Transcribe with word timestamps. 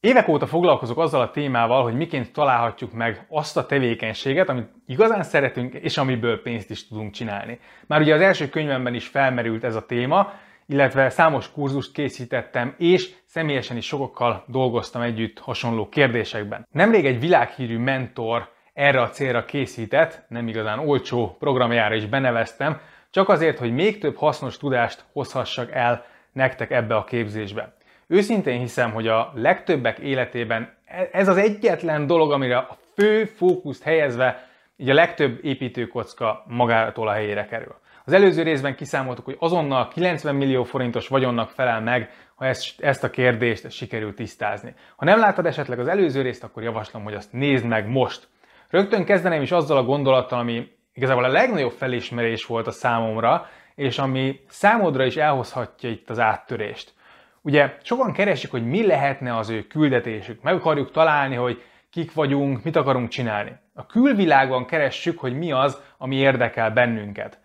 Évek 0.00 0.28
óta 0.28 0.46
foglalkozok 0.46 0.98
azzal 0.98 1.20
a 1.20 1.30
témával, 1.30 1.82
hogy 1.82 1.94
miként 1.94 2.32
találhatjuk 2.32 2.92
meg 2.92 3.26
azt 3.28 3.56
a 3.56 3.66
tevékenységet, 3.66 4.48
amit 4.48 4.68
igazán 4.86 5.22
szeretünk, 5.22 5.74
és 5.74 5.96
amiből 5.96 6.42
pénzt 6.42 6.70
is 6.70 6.88
tudunk 6.88 7.12
csinálni. 7.12 7.60
Már 7.86 8.00
ugye 8.00 8.14
az 8.14 8.20
első 8.20 8.48
könyvemben 8.48 8.94
is 8.94 9.06
felmerült 9.06 9.64
ez 9.64 9.74
a 9.74 9.86
téma, 9.86 10.32
illetve 10.66 11.10
számos 11.10 11.52
kurzust 11.52 11.92
készítettem, 11.92 12.74
és 12.76 13.14
személyesen 13.26 13.76
is 13.76 13.86
sokokkal 13.86 14.44
dolgoztam 14.46 15.02
együtt 15.02 15.38
hasonló 15.38 15.88
kérdésekben. 15.88 16.66
Nemrég 16.72 17.06
egy 17.06 17.20
világhírű 17.20 17.78
mentor 17.78 18.48
erre 18.72 19.00
a 19.00 19.10
célra 19.10 19.44
készített, 19.44 20.24
nem 20.28 20.48
igazán 20.48 20.78
olcsó 20.78 21.36
programjára 21.38 21.94
is 21.94 22.06
beneveztem, 22.06 22.80
csak 23.10 23.28
azért, 23.28 23.58
hogy 23.58 23.72
még 23.72 23.98
több 23.98 24.16
hasznos 24.16 24.56
tudást 24.56 25.04
hozhassak 25.12 25.72
el 25.72 26.04
nektek 26.32 26.70
ebbe 26.70 26.96
a 26.96 27.04
képzésbe. 27.04 27.76
Őszintén 28.10 28.58
hiszem, 28.58 28.92
hogy 28.92 29.06
a 29.06 29.32
legtöbbek 29.34 29.98
életében 29.98 30.74
ez 31.12 31.28
az 31.28 31.36
egyetlen 31.36 32.06
dolog, 32.06 32.32
amire 32.32 32.56
a 32.56 32.78
fő 32.94 33.24
fókuszt 33.24 33.82
helyezve, 33.82 34.48
így 34.76 34.90
a 34.90 34.94
legtöbb 34.94 35.44
építőkocka 35.44 36.44
magától 36.46 37.08
a 37.08 37.12
helyére 37.12 37.44
kerül. 37.44 37.74
Az 38.04 38.12
előző 38.12 38.42
részben 38.42 38.74
kiszámoltuk, 38.74 39.24
hogy 39.24 39.36
azonnal 39.38 39.88
90 39.88 40.34
millió 40.34 40.64
forintos 40.64 41.08
vagyonnak 41.08 41.50
felel 41.50 41.80
meg, 41.80 42.10
ha 42.34 42.46
ezt, 42.46 42.80
ezt 42.80 43.04
a 43.04 43.10
kérdést 43.10 43.70
sikerült 43.70 44.14
tisztázni. 44.14 44.74
Ha 44.96 45.04
nem 45.04 45.18
láttad 45.18 45.46
esetleg 45.46 45.78
az 45.78 45.88
előző 45.88 46.22
részt, 46.22 46.44
akkor 46.44 46.62
javaslom, 46.62 47.02
hogy 47.02 47.14
azt 47.14 47.32
nézd 47.32 47.64
meg 47.64 47.88
most. 47.88 48.28
Rögtön 48.68 49.04
kezdeném 49.04 49.42
is 49.42 49.52
azzal 49.52 49.76
a 49.76 49.84
gondolattal, 49.84 50.38
ami 50.38 50.68
igazából 50.92 51.24
a 51.24 51.32
legnagyobb 51.32 51.72
felismerés 51.72 52.44
volt 52.44 52.66
a 52.66 52.70
számomra, 52.70 53.46
és 53.74 53.98
ami 53.98 54.40
számodra 54.48 55.04
is 55.04 55.16
elhozhatja 55.16 55.90
itt 55.90 56.10
az 56.10 56.18
áttörést. 56.18 56.96
Ugye 57.42 57.76
sokan 57.82 58.12
keresik, 58.12 58.50
hogy 58.50 58.66
mi 58.66 58.86
lehetne 58.86 59.36
az 59.36 59.48
ő 59.48 59.62
küldetésük. 59.62 60.42
Meg 60.42 60.54
akarjuk 60.54 60.90
találni, 60.90 61.34
hogy 61.34 61.62
kik 61.90 62.14
vagyunk, 62.14 62.62
mit 62.62 62.76
akarunk 62.76 63.08
csinálni. 63.08 63.56
A 63.74 63.86
külvilágban 63.86 64.66
keressük, 64.66 65.18
hogy 65.18 65.38
mi 65.38 65.52
az, 65.52 65.82
ami 65.98 66.16
érdekel 66.16 66.70
bennünket. 66.70 67.38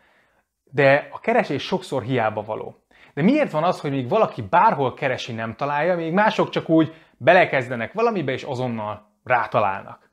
De 0.72 1.08
a 1.12 1.20
keresés 1.20 1.64
sokszor 1.64 2.04
hiába 2.04 2.44
való. 2.44 2.76
De 3.14 3.22
miért 3.22 3.52
van 3.52 3.64
az, 3.64 3.80
hogy 3.80 3.92
még 3.92 4.10
valaki 4.10 4.42
bárhol 4.50 4.94
keresi, 4.94 5.34
nem 5.34 5.56
találja, 5.56 5.96
még 5.96 6.14
mások 6.14 6.50
csak 6.50 6.70
úgy 6.70 6.94
belekezdenek 7.18 7.94
valamibe, 7.94 8.32
és 8.32 8.44
azonnal 8.44 9.12
rátalálnak? 9.24 10.10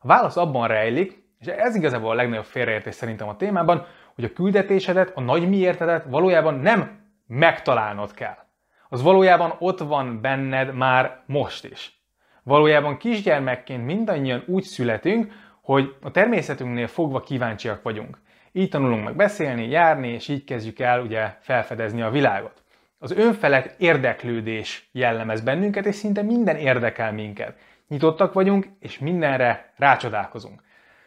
A 0.00 0.06
válasz 0.06 0.36
abban 0.36 0.68
rejlik, 0.68 1.24
és 1.38 1.46
ez 1.46 1.74
igazából 1.74 2.10
a 2.10 2.14
legnagyobb 2.14 2.44
félreértés 2.44 2.94
szerintem 2.94 3.28
a 3.28 3.36
témában, 3.36 3.86
hogy 4.14 4.24
a 4.24 4.32
küldetésedet, 4.32 5.12
a 5.14 5.20
nagy 5.20 5.48
miértedet 5.48 6.04
valójában 6.04 6.54
nem 6.54 7.00
megtalálnod 7.26 8.14
kell 8.14 8.45
az 8.88 9.02
valójában 9.02 9.54
ott 9.58 9.78
van 9.78 10.20
benned 10.20 10.74
már 10.74 11.22
most 11.26 11.64
is. 11.64 12.00
Valójában 12.42 12.96
kisgyermekként 12.96 13.84
mindannyian 13.84 14.42
úgy 14.46 14.62
születünk, 14.62 15.32
hogy 15.62 15.94
a 16.02 16.10
természetünknél 16.10 16.86
fogva 16.86 17.20
kíváncsiak 17.20 17.82
vagyunk. 17.82 18.18
Így 18.52 18.68
tanulunk 18.68 19.04
meg 19.04 19.16
beszélni, 19.16 19.68
járni, 19.68 20.08
és 20.08 20.28
így 20.28 20.44
kezdjük 20.44 20.78
el 20.78 21.00
ugye 21.00 21.36
felfedezni 21.40 22.02
a 22.02 22.10
világot. 22.10 22.62
Az 22.98 23.10
önfelett 23.10 23.80
érdeklődés 23.80 24.88
jellemez 24.92 25.40
bennünket, 25.40 25.86
és 25.86 25.94
szinte 25.94 26.22
minden 26.22 26.56
érdekel 26.56 27.12
minket. 27.12 27.58
Nyitottak 27.88 28.32
vagyunk, 28.32 28.66
és 28.80 28.98
mindenre 28.98 29.72
rácsodálkozunk. 29.76 30.62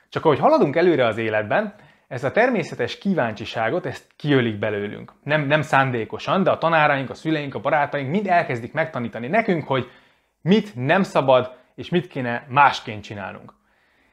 Csak 0.09 0.25
ahogy 0.25 0.39
haladunk 0.39 0.75
előre 0.75 1.05
az 1.05 1.17
életben, 1.17 1.73
ezt 2.09 2.23
a 2.23 2.31
természetes 2.31 2.97
kíváncsiságot, 2.97 3.85
ezt 3.85 4.07
kiölik 4.15 4.59
belőlünk. 4.59 5.13
Nem, 5.23 5.47
nem 5.47 5.61
szándékosan, 5.61 6.43
de 6.43 6.51
a 6.51 6.57
tanáraink, 6.57 7.09
a 7.09 7.13
szüleink, 7.13 7.55
a 7.55 7.59
barátaink 7.59 8.09
mind 8.09 8.27
elkezdik 8.27 8.73
megtanítani 8.73 9.27
nekünk, 9.27 9.67
hogy 9.67 9.89
mit 10.41 10.75
nem 10.75 11.03
szabad, 11.03 11.57
és 11.75 11.89
mit 11.89 12.07
kéne 12.07 12.45
másként 12.47 13.03
csinálnunk. 13.03 13.53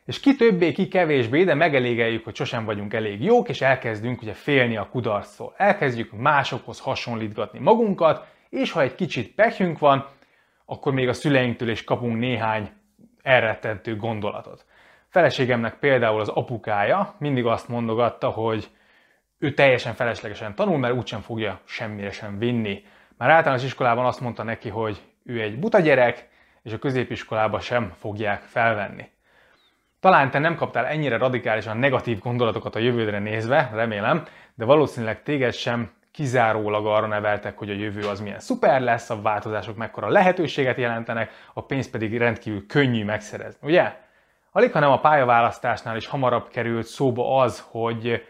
És 0.05 0.21
ki 0.21 0.35
többé, 0.35 0.73
ki 0.73 0.89
kevésbé, 0.89 1.45
de 1.45 1.55
megelégeljük, 1.55 2.25
hogy 2.25 2.35
sosem 2.35 2.65
vagyunk 2.65 2.95
elég 2.95 3.23
jók, 3.23 3.49
és 3.49 3.61
elkezdünk 3.61 4.23
ugye 4.23 4.33
félni 4.33 4.77
a 4.77 4.89
kudarctól. 4.89 5.55
Elkezdjük 5.57 6.13
másokhoz 6.13 6.81
hasonlítgatni 6.81 7.59
magunkat, 7.59 8.27
és 8.49 8.73
ha 8.73 8.81
egy 8.83 8.95
kicsit 8.95 9.35
pekjünk 9.35 9.79
van, 9.79 10.07
akkor 10.65 10.93
még 10.93 11.09
a 11.09 11.13
szüleinktől 11.13 11.69
is 11.69 11.85
kapunk 11.85 12.19
néhány 12.19 12.71
elrettentő 13.23 13.97
gondolatot. 13.97 14.65
Feleségemnek 15.17 15.75
például 15.75 16.21
az 16.21 16.29
apukája 16.29 17.15
mindig 17.19 17.47
azt 17.47 17.69
mondogatta, 17.69 18.29
hogy 18.29 18.69
ő 19.39 19.55
teljesen 19.55 19.95
feleslegesen 19.95 20.55
tanul, 20.55 20.79
mert 20.79 20.95
úgysem 20.95 21.21
fogja 21.21 21.61
semmire 21.65 22.11
sem 22.11 22.39
vinni. 22.39 22.85
Már 23.19 23.31
általános 23.31 23.65
iskolában 23.65 24.05
azt 24.05 24.21
mondta 24.21 24.43
neki, 24.43 24.69
hogy 24.69 25.03
ő 25.25 25.41
egy 25.41 25.59
buta 25.59 25.81
gyerek, 25.81 26.29
és 26.63 26.73
a 26.73 26.79
középiskolába 26.79 27.61
sem 27.61 27.93
fogják 27.99 28.41
felvenni. 28.41 29.09
Talán 30.01 30.31
te 30.31 30.39
nem 30.39 30.57
kaptál 30.57 30.87
ennyire 30.87 31.17
radikálisan 31.17 31.77
negatív 31.77 32.19
gondolatokat 32.19 32.75
a 32.75 32.79
jövődre 32.79 33.19
nézve, 33.19 33.71
remélem, 33.73 34.25
de 34.55 34.65
valószínűleg 34.65 35.23
téged 35.23 35.53
sem 35.53 35.91
kizárólag 36.13 36.87
arra 36.87 37.07
neveltek, 37.07 37.59
hogy 37.59 37.71
a 37.71 37.75
jövő 37.75 38.09
az 38.09 38.21
milyen 38.21 38.41
szuper 38.41 38.81
lesz, 38.81 39.11
a 39.11 39.23
változások 39.23 39.77
mekkora 39.77 40.09
lehetőséget 40.09 40.77
jelentenek, 40.77 41.31
a 41.55 41.65
pénzt 41.65 41.91
pedig 41.91 42.19
rendkívül 42.19 42.67
könnyű 42.67 43.05
megszerezni, 43.05 43.69
ugye? 43.69 44.05
Alig, 44.57 44.73
hanem 44.73 44.91
a 44.91 45.01
pályaválasztásnál 45.01 45.97
is 45.97 46.07
hamarabb 46.07 46.49
került 46.49 46.87
szóba 46.87 47.41
az, 47.41 47.67
hogy 47.71 48.27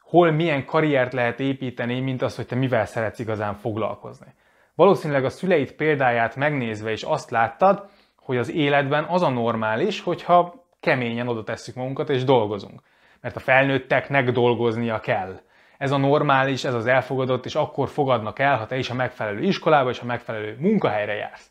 hol 0.00 0.30
milyen 0.30 0.64
karriert 0.64 1.12
lehet 1.12 1.40
építeni, 1.40 2.00
mint 2.00 2.22
az, 2.22 2.36
hogy 2.36 2.46
te 2.46 2.54
mivel 2.54 2.86
szeretsz 2.86 3.18
igazán 3.18 3.54
foglalkozni. 3.54 4.26
Valószínűleg 4.74 5.24
a 5.24 5.28
szüleid 5.28 5.72
példáját 5.72 6.36
megnézve 6.36 6.92
is 6.92 7.02
azt 7.02 7.30
láttad, 7.30 7.88
hogy 8.16 8.36
az 8.36 8.50
életben 8.50 9.04
az 9.04 9.22
a 9.22 9.28
normális, 9.28 10.00
hogyha 10.00 10.64
keményen 10.80 11.28
oda 11.28 11.42
tesszük 11.42 11.74
magunkat 11.74 12.08
és 12.08 12.24
dolgozunk. 12.24 12.82
Mert 13.20 13.36
a 13.36 13.40
felnőtteknek 13.40 14.30
dolgoznia 14.30 15.00
kell. 15.00 15.40
Ez 15.78 15.90
a 15.90 15.96
normális, 15.96 16.64
ez 16.64 16.74
az 16.74 16.86
elfogadott, 16.86 17.44
és 17.44 17.54
akkor 17.54 17.88
fogadnak 17.88 18.38
el, 18.38 18.56
ha 18.56 18.66
te 18.66 18.76
is 18.76 18.90
a 18.90 18.94
megfelelő 18.94 19.42
iskolába 19.42 19.90
és 19.90 20.00
a 20.00 20.04
megfelelő 20.04 20.56
munkahelyre 20.60 21.14
jársz. 21.14 21.50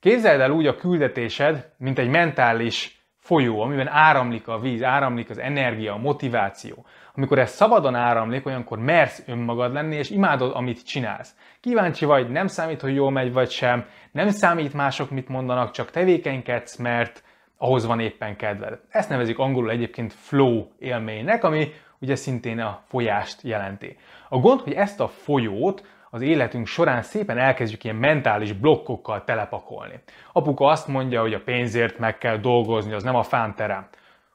Képzeld 0.00 0.40
el 0.40 0.50
úgy 0.50 0.66
a 0.66 0.76
küldetésed, 0.76 1.72
mint 1.78 1.98
egy 1.98 2.08
mentális 2.08 3.01
folyó, 3.22 3.60
amiben 3.60 3.88
áramlik 3.88 4.48
a 4.48 4.58
víz, 4.58 4.82
áramlik 4.82 5.30
az 5.30 5.38
energia, 5.38 5.92
a 5.92 5.98
motiváció. 5.98 6.84
Amikor 7.14 7.38
ez 7.38 7.50
szabadon 7.50 7.94
áramlik, 7.94 8.46
olyankor 8.46 8.78
mersz 8.78 9.22
önmagad 9.26 9.72
lenni, 9.72 9.96
és 9.96 10.10
imádod, 10.10 10.52
amit 10.54 10.86
csinálsz. 10.86 11.34
Kíváncsi 11.60 12.04
vagy, 12.04 12.30
nem 12.30 12.46
számít, 12.46 12.80
hogy 12.80 12.94
jól 12.94 13.10
megy 13.10 13.32
vagy 13.32 13.50
sem, 13.50 13.86
nem 14.12 14.28
számít 14.28 14.72
mások 14.72 15.10
mit 15.10 15.28
mondanak, 15.28 15.70
csak 15.70 15.90
tevékenykedsz, 15.90 16.76
mert 16.76 17.24
ahhoz 17.56 17.86
van 17.86 18.00
éppen 18.00 18.36
kedved. 18.36 18.80
Ezt 18.88 19.08
nevezik 19.08 19.38
angolul 19.38 19.70
egyébként 19.70 20.12
flow 20.12 20.66
élménynek, 20.78 21.44
ami 21.44 21.72
ugye 22.00 22.14
szintén 22.14 22.60
a 22.60 22.82
folyást 22.88 23.42
jelenti. 23.42 23.96
A 24.28 24.38
gond, 24.38 24.60
hogy 24.60 24.72
ezt 24.72 25.00
a 25.00 25.08
folyót 25.08 25.86
az 26.14 26.20
életünk 26.20 26.66
során 26.66 27.02
szépen 27.02 27.38
elkezdjük 27.38 27.84
ilyen 27.84 27.96
mentális 27.96 28.52
blokkokkal 28.52 29.24
telepakolni. 29.24 30.02
Apuka 30.32 30.66
azt 30.66 30.86
mondja, 30.86 31.20
hogy 31.20 31.34
a 31.34 31.42
pénzért 31.42 31.98
meg 31.98 32.18
kell 32.18 32.36
dolgozni, 32.36 32.92
az 32.92 33.02
nem 33.02 33.14
a 33.14 33.22
fánterem. 33.22 33.88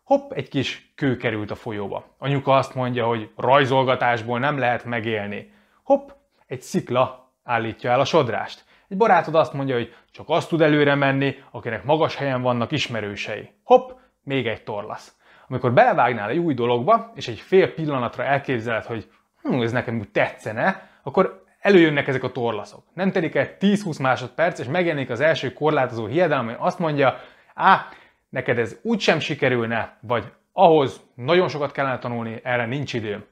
Hopp, 0.04 0.32
egy 0.32 0.50
kis 0.50 0.92
kő 0.96 1.18
került 1.18 1.52
a 1.52 1.56
folyóba. 1.56 2.06
Anyuka 2.18 2.54
azt 2.54 2.76
mondja, 2.76 3.06
hogy 3.06 3.30
rajzolgatásból 3.36 4.40
nem 4.40 4.58
lehet 4.58 4.86
megélni. 4.86 5.54
Hopp, 5.84 6.10
egy 6.48 6.62
szikla 6.62 7.32
állítja 7.44 7.92
el 7.92 8.00
a 8.00 8.06
sodrást. 8.06 8.66
Egy 8.88 8.98
barátod 8.98 9.36
azt 9.36 9.54
mondja, 9.54 9.76
hogy 9.76 9.96
csak 10.12 10.30
azt 10.30 10.50
tud 10.50 10.62
előre 10.62 10.96
menni, 10.96 11.36
akinek 11.52 11.84
magas 11.84 12.16
helyen 12.16 12.42
vannak 12.42 12.72
ismerősei. 12.72 13.50
Hopp, 13.64 13.90
még 14.24 14.48
egy 14.48 14.64
torlasz. 14.64 15.16
Amikor 15.48 15.74
belevágnál 15.74 16.30
egy 16.30 16.38
új 16.38 16.54
dologba, 16.54 17.12
és 17.16 17.28
egy 17.28 17.40
fél 17.40 17.74
pillanatra 17.74 18.24
elképzeled, 18.24 18.86
hogy 18.86 19.12
hm, 19.42 19.62
ez 19.62 19.72
nekem 19.72 20.00
úgy 20.00 20.10
tetszene, 20.10 20.90
akkor 21.04 21.46
előjönnek 21.68 22.08
ezek 22.08 22.24
a 22.24 22.32
torlaszok. 22.32 22.84
Nem 22.94 23.12
telik 23.12 23.36
el 23.36 23.48
10-20 23.60 24.02
másodperc, 24.02 24.60
és 24.60 24.66
megjelenik 24.68 25.10
az 25.10 25.20
első 25.20 25.54
korlátozó 25.54 26.06
hiedelem, 26.06 26.48
ami 26.48 26.56
azt 26.60 26.80
mondja, 26.80 27.20
á, 27.54 27.86
neked 28.30 28.58
ez 28.58 28.80
úgysem 28.84 29.20
sikerülne, 29.20 29.98
vagy 30.02 30.26
ahhoz 30.54 31.02
nagyon 31.16 31.48
sokat 31.48 31.72
kellene 31.72 31.98
tanulni, 31.98 32.40
erre 32.44 32.66
nincs 32.66 32.94
időm. 32.94 33.26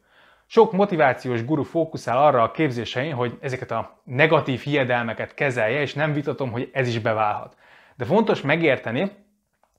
Sok 0.48 0.72
motivációs 0.72 1.46
guru 1.46 1.64
fókuszál 1.64 2.18
arra 2.18 2.44
a 2.44 2.52
képzésein, 2.52 3.14
hogy 3.14 3.38
ezeket 3.42 3.72
a 3.72 4.02
negatív 4.04 4.60
hiedelmeket 4.60 5.34
kezelje, 5.34 5.82
és 5.82 5.94
nem 5.94 6.14
vitatom, 6.14 6.52
hogy 6.52 6.70
ez 6.74 6.88
is 6.88 7.00
beválhat. 7.00 7.58
De 7.96 8.06
fontos 8.06 8.42
megérteni, 8.42 9.12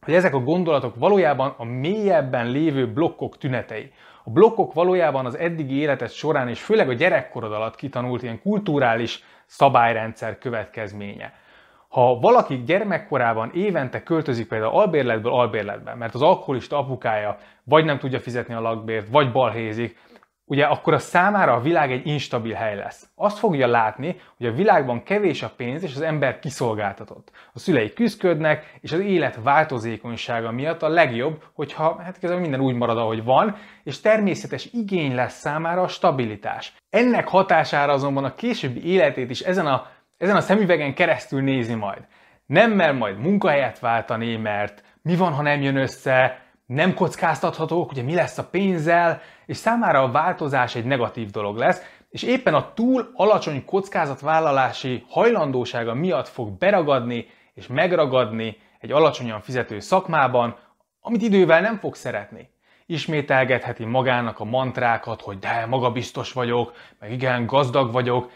hogy 0.01 0.15
ezek 0.15 0.35
a 0.35 0.41
gondolatok 0.43 0.95
valójában 0.97 1.55
a 1.57 1.65
mélyebben 1.65 2.51
lévő 2.51 2.93
blokkok 2.93 3.39
tünetei. 3.39 3.93
A 4.27 4.31
blokkok 4.31 4.73
valójában 4.73 5.27
az 5.27 5.39
eddigi 5.39 5.75
életed 5.75 6.11
során 6.11 6.49
és 6.49 6.63
főleg 6.63 6.89
a 6.89 6.93
gyerekkorod 6.93 7.53
alatt 7.53 7.77
kitanult 7.77 8.23
ilyen 8.23 8.41
kulturális 8.41 9.25
szabályrendszer 9.45 10.39
következménye. 10.39 11.33
Ha 11.89 12.19
valaki 12.19 12.63
gyermekkorában 12.63 13.51
évente 13.55 14.03
költözik 14.03 14.49
például 14.49 14.73
albérletből 14.73 15.33
albérletbe, 15.33 15.95
mert 15.95 16.15
az 16.15 16.23
alkoholista 16.23 16.79
apukája 16.79 17.39
vagy 17.65 17.85
nem 17.85 17.99
tudja 17.99 18.21
fizetni 18.21 18.55
a 18.55 18.61
lakbért, 18.61 19.09
vagy 19.11 19.33
balhézik, 19.33 19.99
ugye 20.49 20.65
akkor 20.65 20.95
a 20.95 20.99
számára 20.99 21.53
a 21.53 21.61
világ 21.61 21.93
egy 21.93 22.07
instabil 22.07 22.55
hely 22.55 22.77
lesz. 22.77 23.09
Azt 23.15 23.39
fogja 23.39 23.67
látni, 23.67 24.21
hogy 24.37 24.47
a 24.47 24.53
világban 24.53 25.03
kevés 25.03 25.43
a 25.43 25.53
pénz, 25.57 25.83
és 25.83 25.95
az 25.95 26.01
ember 26.01 26.39
kiszolgáltatott. 26.39 27.31
A 27.53 27.59
szülei 27.59 27.93
küzdködnek, 27.93 28.79
és 28.81 28.93
az 28.93 29.01
élet 29.01 29.39
változékonysága 29.43 30.51
miatt 30.51 30.83
a 30.83 30.89
legjobb, 30.89 31.43
hogyha 31.53 32.03
hát 32.03 32.25
ez 32.25 32.31
minden 32.31 32.61
úgy 32.61 32.75
marad, 32.75 32.99
ahogy 32.99 33.25
van, 33.25 33.57
és 33.85 34.01
természetes 34.01 34.69
igény 34.73 35.15
lesz 35.15 35.39
számára 35.39 35.83
a 35.83 35.89
stabilitás. 35.89 36.75
Ennek 36.91 37.29
hatására 37.29 37.93
azonban 37.93 38.25
a 38.25 38.35
későbbi 38.35 38.87
életét 38.87 39.31
is 39.31 39.41
ezen 39.41 39.67
a, 39.67 39.87
ezen 40.17 40.37
a 40.37 40.41
szemüvegen 40.41 40.95
keresztül 40.95 41.43
nézi 41.43 41.75
majd. 41.75 42.07
Nem 42.47 42.73
mer 42.73 42.93
majd 42.93 43.19
munkahelyet 43.19 43.79
váltani, 43.79 44.37
mert 44.37 44.83
mi 45.03 45.17
van, 45.17 45.33
ha 45.33 45.43
nem 45.43 45.63
jön 45.63 45.77
össze, 45.77 46.46
nem 46.67 46.95
kockáztathatók, 46.95 47.91
ugye 47.91 48.03
mi 48.03 48.15
lesz 48.15 48.39
a 48.39 48.45
pénzzel, 48.45 49.21
és 49.47 49.57
számára 49.57 50.03
a 50.03 50.11
változás 50.11 50.75
egy 50.75 50.85
negatív 50.85 51.31
dolog 51.31 51.57
lesz, 51.57 51.83
és 52.09 52.23
éppen 52.23 52.55
a 52.55 52.73
túl 52.75 53.11
alacsony 53.15 53.65
kockázatvállalási 53.65 55.05
hajlandósága 55.09 55.95
miatt 55.95 56.29
fog 56.29 56.59
beragadni 56.59 57.27
és 57.55 57.67
megragadni 57.67 58.57
egy 58.79 58.93
alacsonyan 58.93 59.41
fizető 59.41 59.81
szakmában, 59.81 60.57
amit 61.01 61.23
idővel 61.23 61.61
nem 61.61 61.79
fog 61.79 61.95
szeretni. 61.95 62.51
Ismételgetheti 62.87 63.85
magának 63.85 64.41
a 64.41 64.45
mantrákat, 64.45 65.21
hogy 65.21 65.39
de 65.39 65.67
magabiztos 65.67 66.33
vagyok, 66.33 66.73
meg 66.99 67.13
igen, 67.13 67.47
gazdag 67.47 67.93
vagyok, 67.93 68.31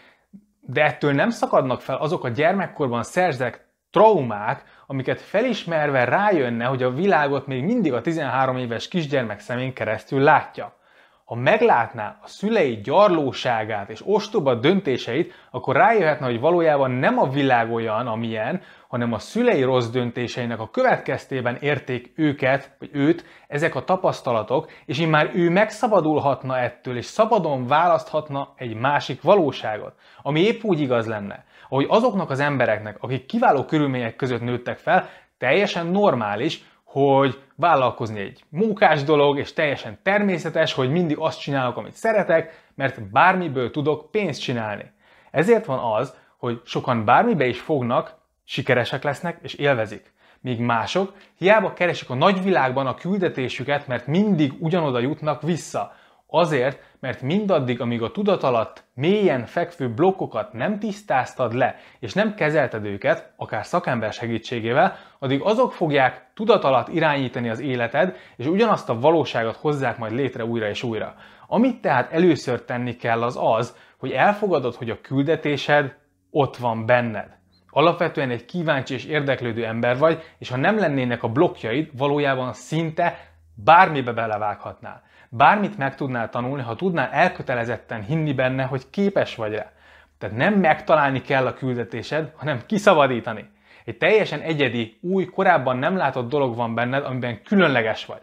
de 0.59 0.83
ettől 0.83 1.13
nem 1.13 1.29
szakadnak 1.29 1.81
fel 1.81 1.95
azok 1.95 2.23
a 2.23 2.29
gyermekkorban 2.29 3.03
szerzett 3.03 3.70
traumák, 3.91 4.63
amiket 4.87 5.21
felismerve 5.21 6.03
rájönne, 6.03 6.65
hogy 6.65 6.83
a 6.83 6.93
világot 6.93 7.47
még 7.47 7.63
mindig 7.63 7.93
a 7.93 8.01
13 8.01 8.57
éves 8.57 8.87
kisgyermek 8.87 9.39
szemén 9.39 9.73
keresztül 9.73 10.19
látja. 10.19 10.79
Ha 11.25 11.37
meglátná 11.37 12.19
a 12.21 12.27
szülei 12.27 12.75
gyarlóságát 12.75 13.89
és 13.89 14.01
ostoba 14.05 14.55
döntéseit, 14.55 15.33
akkor 15.51 15.75
rájöhetne, 15.75 16.25
hogy 16.25 16.39
valójában 16.39 16.91
nem 16.91 17.19
a 17.19 17.29
világ 17.29 17.71
olyan, 17.71 18.07
amilyen, 18.07 18.61
hanem 18.87 19.13
a 19.13 19.19
szülei 19.19 19.63
rossz 19.63 19.89
döntéseinek 19.89 20.59
a 20.59 20.69
következtében 20.69 21.57
érték 21.61 22.11
őket, 22.15 22.75
vagy 22.79 22.89
őt 22.93 23.25
ezek 23.47 23.75
a 23.75 23.83
tapasztalatok, 23.83 24.71
és 24.85 24.99
immár 24.99 25.31
ő 25.33 25.49
megszabadulhatna 25.49 26.57
ettől, 26.57 26.97
és 26.97 27.05
szabadon 27.05 27.67
választhatna 27.67 28.53
egy 28.55 28.75
másik 28.75 29.21
valóságot, 29.21 29.93
ami 30.21 30.41
épp 30.41 30.63
úgy 30.63 30.79
igaz 30.79 31.07
lenne, 31.07 31.45
ahogy 31.71 31.85
azoknak 31.89 32.29
az 32.29 32.39
embereknek, 32.39 32.97
akik 32.99 33.25
kiváló 33.25 33.65
körülmények 33.65 34.15
között 34.15 34.41
nőttek 34.41 34.77
fel, 34.77 35.09
teljesen 35.37 35.87
normális, 35.87 36.63
hogy 36.83 37.39
vállalkozni 37.55 38.19
egy 38.19 38.43
munkás 38.49 39.03
dolog, 39.03 39.37
és 39.37 39.53
teljesen 39.53 39.99
természetes, 40.03 40.73
hogy 40.73 40.91
mindig 40.91 41.17
azt 41.17 41.39
csinálok, 41.39 41.77
amit 41.77 41.93
szeretek, 41.93 42.63
mert 42.75 43.11
bármiből 43.11 43.71
tudok 43.71 44.11
pénzt 44.11 44.41
csinálni. 44.41 44.91
Ezért 45.31 45.65
van 45.65 45.93
az, 45.99 46.15
hogy 46.37 46.61
sokan 46.65 47.05
bármibe 47.05 47.45
is 47.45 47.59
fognak, 47.59 48.15
sikeresek 48.43 49.03
lesznek 49.03 49.39
és 49.41 49.53
élvezik. 49.53 50.13
Míg 50.39 50.59
mások 50.59 51.13
hiába 51.37 51.73
keresik 51.73 52.09
a 52.09 52.15
nagyvilágban 52.15 52.87
a 52.87 52.95
küldetésüket, 52.95 53.87
mert 53.87 54.07
mindig 54.07 54.53
ugyanoda 54.59 54.99
jutnak 54.99 55.41
vissza. 55.41 55.95
Azért, 56.33 56.79
mert 56.99 57.21
mindaddig, 57.21 57.81
amíg 57.81 58.01
a 58.01 58.11
tudat 58.11 58.43
alatt 58.43 58.83
mélyen 58.93 59.45
fekvő 59.45 59.89
blokkokat 59.93 60.53
nem 60.53 60.79
tisztáztad 60.79 61.53
le, 61.53 61.75
és 61.99 62.13
nem 62.13 62.33
kezelted 62.33 62.85
őket, 62.85 63.33
akár 63.35 63.65
szakember 63.65 64.13
segítségével, 64.13 64.97
addig 65.19 65.41
azok 65.41 65.73
fogják 65.73 66.31
tudat 66.33 66.63
alatt 66.63 66.87
irányítani 66.87 67.49
az 67.49 67.59
életed, 67.59 68.15
és 68.35 68.45
ugyanazt 68.45 68.89
a 68.89 68.99
valóságot 68.99 69.55
hozzák 69.55 69.97
majd 69.97 70.11
létre 70.11 70.45
újra 70.45 70.67
és 70.67 70.83
újra. 70.83 71.15
Amit 71.47 71.81
tehát 71.81 72.11
először 72.11 72.61
tenni 72.61 72.95
kell 72.95 73.23
az 73.23 73.37
az, 73.41 73.75
hogy 73.97 74.11
elfogadod, 74.11 74.75
hogy 74.75 74.89
a 74.89 75.01
küldetésed 75.01 75.95
ott 76.29 76.57
van 76.57 76.85
benned. 76.85 77.37
Alapvetően 77.69 78.29
egy 78.29 78.45
kíváncsi 78.45 78.93
és 78.93 79.05
érdeklődő 79.05 79.65
ember 79.65 79.97
vagy, 79.97 80.21
és 80.37 80.49
ha 80.49 80.57
nem 80.57 80.77
lennének 80.77 81.23
a 81.23 81.29
blokkjaid, 81.29 81.89
valójában 81.97 82.53
szinte 82.53 83.17
bármibe 83.55 84.13
belevághatnál. 84.13 85.09
Bármit 85.33 85.77
meg 85.77 85.95
tudnál 85.95 86.29
tanulni, 86.29 86.63
ha 86.63 86.75
tudnál 86.75 87.09
elkötelezetten 87.11 88.03
hinni 88.03 88.33
benne, 88.33 88.63
hogy 88.63 88.89
képes 88.89 89.35
vagy 89.35 89.53
rá. 89.53 89.71
Tehát 90.17 90.35
nem 90.35 90.53
megtalálni 90.53 91.21
kell 91.21 91.45
a 91.45 91.53
küldetésed, 91.53 92.31
hanem 92.35 92.65
kiszabadítani. 92.65 93.49
Egy 93.85 93.97
teljesen 93.97 94.39
egyedi, 94.39 94.97
új, 95.01 95.25
korábban 95.25 95.77
nem 95.77 95.97
látott 95.97 96.29
dolog 96.29 96.55
van 96.55 96.75
benned, 96.75 97.05
amiben 97.05 97.43
különleges 97.43 98.05
vagy. 98.05 98.21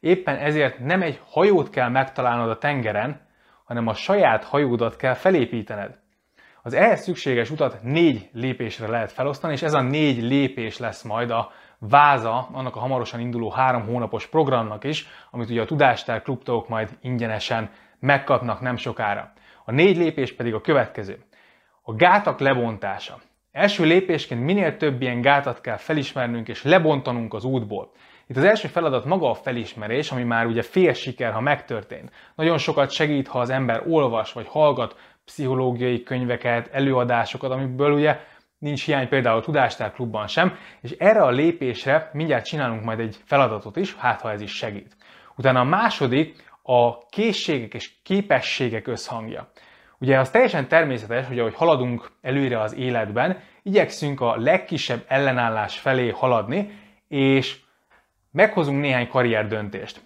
Éppen 0.00 0.36
ezért 0.36 0.78
nem 0.78 1.02
egy 1.02 1.20
hajót 1.30 1.70
kell 1.70 1.88
megtalálnod 1.88 2.50
a 2.50 2.58
tengeren, 2.58 3.20
hanem 3.64 3.86
a 3.86 3.94
saját 3.94 4.44
hajódat 4.44 4.96
kell 4.96 5.14
felépítened. 5.14 5.98
Az 6.62 6.74
ehhez 6.74 7.02
szükséges 7.02 7.50
utat 7.50 7.82
négy 7.82 8.28
lépésre 8.32 8.86
lehet 8.86 9.12
felosztani, 9.12 9.52
és 9.52 9.62
ez 9.62 9.74
a 9.74 9.80
négy 9.80 10.22
lépés 10.22 10.78
lesz 10.78 11.02
majd 11.02 11.30
a 11.30 11.52
váza 11.78 12.48
annak 12.52 12.76
a 12.76 12.80
hamarosan 12.80 13.20
induló 13.20 13.50
három 13.50 13.86
hónapos 13.86 14.26
programnak 14.26 14.84
is, 14.84 15.06
amit 15.30 15.50
ugye 15.50 15.60
a 15.60 15.64
Tudástár 15.64 16.22
klubtagok 16.22 16.68
majd 16.68 16.98
ingyenesen 17.00 17.70
megkapnak 18.00 18.60
nem 18.60 18.76
sokára. 18.76 19.32
A 19.64 19.72
négy 19.72 19.96
lépés 19.96 20.34
pedig 20.34 20.54
a 20.54 20.60
következő. 20.60 21.24
A 21.82 21.94
gátak 21.94 22.38
lebontása. 22.38 23.18
Első 23.52 23.84
lépésként 23.84 24.44
minél 24.44 24.76
több 24.76 25.02
ilyen 25.02 25.20
gátat 25.20 25.60
kell 25.60 25.76
felismernünk 25.76 26.48
és 26.48 26.62
lebontanunk 26.62 27.34
az 27.34 27.44
útból. 27.44 27.92
Itt 28.26 28.36
az 28.36 28.44
első 28.44 28.68
feladat 28.68 29.04
maga 29.04 29.30
a 29.30 29.34
felismerés, 29.34 30.10
ami 30.10 30.22
már 30.22 30.46
ugye 30.46 30.62
fél 30.62 30.92
siker, 30.92 31.32
ha 31.32 31.40
megtörtént. 31.40 32.10
Nagyon 32.34 32.58
sokat 32.58 32.90
segít, 32.90 33.28
ha 33.28 33.38
az 33.38 33.50
ember 33.50 33.82
olvas 33.88 34.32
vagy 34.32 34.46
hallgat 34.48 34.96
pszichológiai 35.24 36.02
könyveket, 36.02 36.68
előadásokat, 36.72 37.50
amiből 37.50 37.92
ugye 37.92 38.20
nincs 38.58 38.84
hiány 38.84 39.08
például 39.08 39.38
a 39.38 39.42
Tudástár 39.42 39.92
klubban 39.92 40.26
sem, 40.26 40.56
és 40.80 40.90
erre 40.90 41.22
a 41.22 41.30
lépésre 41.30 42.10
mindjárt 42.12 42.44
csinálunk 42.44 42.84
majd 42.84 43.00
egy 43.00 43.16
feladatot 43.24 43.76
is, 43.76 43.94
hát 43.94 44.20
ha 44.20 44.30
ez 44.30 44.40
is 44.40 44.56
segít. 44.56 44.96
Utána 45.36 45.60
a 45.60 45.64
második 45.64 46.44
a 46.62 47.06
készségek 47.06 47.74
és 47.74 47.92
képességek 48.02 48.86
összhangja. 48.86 49.50
Ugye 49.98 50.18
az 50.18 50.30
teljesen 50.30 50.68
természetes, 50.68 51.26
hogy 51.26 51.38
ahogy 51.38 51.54
haladunk 51.54 52.10
előre 52.20 52.60
az 52.60 52.74
életben, 52.74 53.40
igyekszünk 53.62 54.20
a 54.20 54.36
legkisebb 54.36 55.04
ellenállás 55.08 55.78
felé 55.78 56.08
haladni, 56.08 56.78
és 57.08 57.60
meghozunk 58.30 58.80
néhány 58.80 59.08
karrierdöntést. 59.08 60.00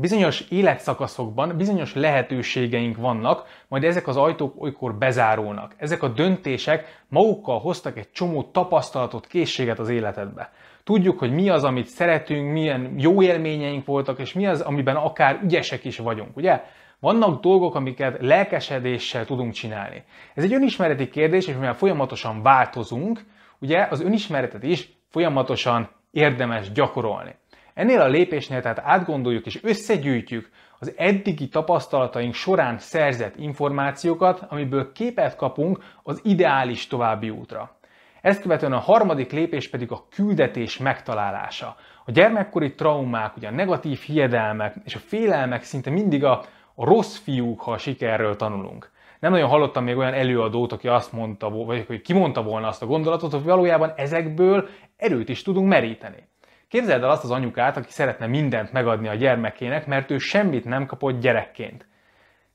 Bizonyos 0.00 0.40
életszakaszokban 0.40 1.56
bizonyos 1.56 1.94
lehetőségeink 1.94 2.96
vannak, 2.96 3.44
majd 3.68 3.84
ezek 3.84 4.06
az 4.06 4.16
ajtók 4.16 4.62
olykor 4.62 4.94
bezárulnak. 4.94 5.74
Ezek 5.76 6.02
a 6.02 6.08
döntések 6.08 7.02
magukkal 7.08 7.58
hoztak 7.58 7.98
egy 7.98 8.10
csomó 8.12 8.42
tapasztalatot, 8.42 9.26
készséget 9.26 9.78
az 9.78 9.88
életedbe. 9.88 10.50
Tudjuk, 10.84 11.18
hogy 11.18 11.32
mi 11.32 11.48
az, 11.48 11.64
amit 11.64 11.86
szeretünk, 11.86 12.52
milyen 12.52 12.94
jó 12.96 13.22
élményeink 13.22 13.86
voltak, 13.86 14.18
és 14.18 14.32
mi 14.32 14.46
az, 14.46 14.60
amiben 14.60 14.96
akár 14.96 15.40
ügyesek 15.42 15.84
is 15.84 15.98
vagyunk, 15.98 16.36
ugye? 16.36 16.62
Vannak 17.00 17.40
dolgok, 17.40 17.74
amiket 17.74 18.16
lelkesedéssel 18.20 19.24
tudunk 19.24 19.52
csinálni. 19.52 20.02
Ez 20.34 20.44
egy 20.44 20.52
önismereti 20.52 21.08
kérdés, 21.08 21.46
és 21.46 21.54
mivel 21.54 21.74
folyamatosan 21.74 22.42
változunk, 22.42 23.20
ugye 23.60 23.86
az 23.90 24.00
önismeretet 24.00 24.62
is 24.62 24.88
folyamatosan 25.08 25.90
érdemes 26.10 26.72
gyakorolni. 26.72 27.34
Ennél 27.78 28.00
a 28.00 28.06
lépésnél 28.06 28.60
tehát 28.60 28.80
átgondoljuk 28.84 29.46
és 29.46 29.62
összegyűjtjük 29.62 30.50
az 30.78 30.92
eddigi 30.96 31.48
tapasztalataink 31.48 32.34
során 32.34 32.78
szerzett 32.78 33.36
információkat, 33.36 34.46
amiből 34.48 34.92
képet 34.92 35.36
kapunk 35.36 35.78
az 36.02 36.20
ideális 36.24 36.86
további 36.86 37.30
útra. 37.30 37.76
Ezt 38.20 38.40
követően 38.40 38.72
a 38.72 38.78
harmadik 38.78 39.32
lépés 39.32 39.68
pedig 39.68 39.90
a 39.92 40.04
küldetés 40.10 40.78
megtalálása. 40.78 41.76
A 42.04 42.10
gyermekkori 42.10 42.74
traumák, 42.74 43.36
ugye 43.36 43.48
a 43.48 43.52
negatív 43.52 43.98
hiedelmek 44.00 44.74
és 44.84 44.94
a 44.94 44.98
félelmek 45.06 45.62
szinte 45.62 45.90
mindig 45.90 46.24
a, 46.24 46.44
a 46.74 46.84
rossz 46.84 47.16
fiúk, 47.16 47.60
ha 47.60 47.70
a 47.70 47.78
sikerről 47.78 48.36
tanulunk. 48.36 48.90
Nem 49.20 49.30
nagyon 49.30 49.48
hallottam 49.48 49.84
még 49.84 49.96
olyan 49.96 50.14
előadót, 50.14 50.72
aki 50.72 50.88
azt 50.88 51.12
mondta, 51.12 51.50
vagy 51.50 51.84
hogy 51.86 52.00
kimondta 52.00 52.42
volna 52.42 52.68
azt 52.68 52.82
a 52.82 52.86
gondolatot, 52.86 53.32
hogy 53.32 53.44
valójában 53.44 53.92
ezekből 53.96 54.68
erőt 54.96 55.28
is 55.28 55.42
tudunk 55.42 55.68
meríteni. 55.68 56.28
Képzeld 56.68 57.02
el 57.02 57.10
azt 57.10 57.24
az 57.24 57.30
anyukát, 57.30 57.76
aki 57.76 57.90
szeretne 57.90 58.26
mindent 58.26 58.72
megadni 58.72 59.08
a 59.08 59.14
gyermekének, 59.14 59.86
mert 59.86 60.10
ő 60.10 60.18
semmit 60.18 60.64
nem 60.64 60.86
kapott 60.86 61.20
gyerekként. 61.20 61.86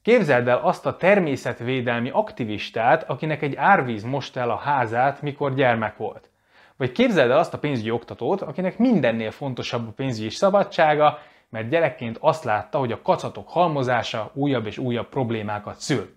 Képzeld 0.01 0.47
el 0.47 0.57
azt 0.57 0.85
a 0.85 0.97
természetvédelmi 0.97 2.09
aktivistát, 2.09 3.09
akinek 3.09 3.41
egy 3.41 3.55
árvíz 3.55 4.03
most 4.03 4.37
el 4.37 4.49
a 4.49 4.55
házát, 4.55 5.21
mikor 5.21 5.53
gyermek 5.53 5.97
volt. 5.97 6.29
Vagy 6.77 6.91
képzeld 6.91 7.31
el 7.31 7.37
azt 7.37 7.53
a 7.53 7.59
pénzügyi 7.59 7.91
oktatót, 7.91 8.41
akinek 8.41 8.77
mindennél 8.77 9.31
fontosabb 9.31 9.87
a 9.87 9.91
pénzügyi 9.91 10.29
szabadsága, 10.29 11.19
mert 11.49 11.69
gyerekként 11.69 12.17
azt 12.19 12.43
látta, 12.43 12.77
hogy 12.77 12.91
a 12.91 13.01
kacatok 13.01 13.49
halmozása 13.49 14.31
újabb 14.33 14.65
és 14.65 14.77
újabb 14.77 15.09
problémákat 15.09 15.79
szül. 15.79 16.15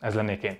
Ez 0.00 0.14
lennék 0.14 0.42
én. 0.42 0.58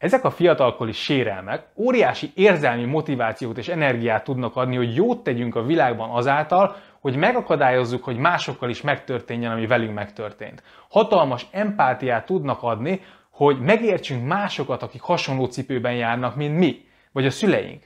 Ezek 0.00 0.24
a 0.24 0.30
fiatalkori 0.30 0.92
sérelmek 0.92 1.66
óriási 1.76 2.32
érzelmi 2.34 2.84
motivációt 2.84 3.58
és 3.58 3.68
energiát 3.68 4.24
tudnak 4.24 4.56
adni, 4.56 4.76
hogy 4.76 4.94
jót 4.94 5.22
tegyünk 5.22 5.56
a 5.56 5.62
világban 5.62 6.10
azáltal, 6.10 6.76
hogy 7.00 7.16
megakadályozzuk, 7.16 8.04
hogy 8.04 8.16
másokkal 8.16 8.70
is 8.70 8.80
megtörténjen, 8.80 9.52
ami 9.52 9.66
velünk 9.66 9.94
megtörtént. 9.94 10.62
Hatalmas 10.88 11.46
empátiát 11.50 12.26
tudnak 12.26 12.62
adni, 12.62 13.00
hogy 13.30 13.60
megértsünk 13.60 14.26
másokat, 14.26 14.82
akik 14.82 15.00
hasonló 15.00 15.44
cipőben 15.44 15.94
járnak, 15.94 16.36
mint 16.36 16.58
mi, 16.58 16.84
vagy 17.12 17.26
a 17.26 17.30
szüleink. 17.30 17.82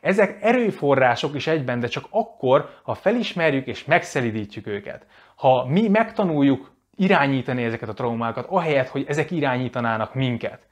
Ezek 0.00 0.38
erőforrások 0.40 1.34
is 1.34 1.46
egyben, 1.46 1.80
de 1.80 1.86
csak 1.86 2.04
akkor, 2.10 2.68
ha 2.82 2.94
felismerjük 2.94 3.66
és 3.66 3.84
megszelidítjük 3.84 4.66
őket. 4.66 5.06
Ha 5.36 5.66
mi 5.66 5.88
megtanuljuk 5.88 6.72
irányítani 6.96 7.64
ezeket 7.64 7.88
a 7.88 7.94
traumákat, 7.94 8.46
ahelyett, 8.48 8.88
hogy 8.88 9.04
ezek 9.08 9.30
irányítanának 9.30 10.14
minket. 10.14 10.67